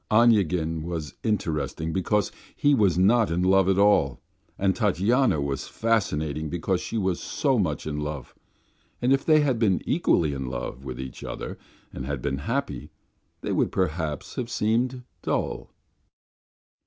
Onyegin 0.09 0.81
was 0.81 1.13
interesting 1.21 1.93
because 1.93 2.31
he 2.55 2.73
was 2.73 2.97
not 2.97 3.29
in 3.29 3.43
love 3.43 3.69
at 3.69 3.77
all, 3.77 4.19
and 4.57 4.75
Tatyana 4.75 5.39
was 5.39 5.67
fascinating 5.67 6.49
because 6.49 6.81
she 6.81 6.97
was 6.97 7.19
so 7.19 7.59
much 7.59 7.85
in 7.85 7.99
love; 7.99 8.33
but 8.99 9.11
if 9.11 9.23
they 9.23 9.41
had 9.41 9.59
been 9.59 9.79
equally 9.85 10.33
in 10.33 10.47
love 10.47 10.83
with 10.83 10.99
each 10.99 11.23
other 11.23 11.55
and 11.93 12.07
had 12.07 12.19
been 12.19 12.39
happy, 12.39 12.89
they 13.41 13.51
would 13.51 13.71
perhaps 13.71 14.33
have 14.37 14.49
seemed 14.49 15.03
dull. 15.21 15.69